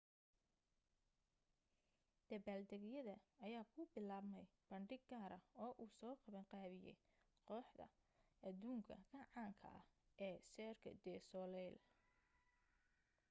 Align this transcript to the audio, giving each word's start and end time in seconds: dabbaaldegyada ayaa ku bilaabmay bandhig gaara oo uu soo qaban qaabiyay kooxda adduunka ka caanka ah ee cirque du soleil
dabbaaldegyada 2.29 3.15
ayaa 3.45 3.69
ku 3.73 3.81
bilaabmay 3.93 4.45
bandhig 4.69 5.01
gaara 5.11 5.37
oo 5.63 5.71
uu 5.83 5.91
soo 5.99 6.13
qaban 6.23 6.45
qaabiyay 6.51 6.97
kooxda 7.47 7.85
adduunka 8.47 8.95
ka 9.11 9.19
caanka 9.33 9.67
ah 9.79 9.85
ee 10.27 10.35
cirque 10.53 10.89
du 11.03 11.13
soleil 11.29 11.75